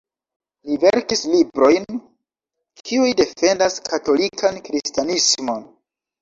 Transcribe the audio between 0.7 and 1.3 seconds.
verkis